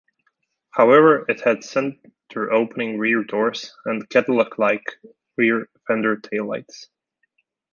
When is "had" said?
1.41-1.63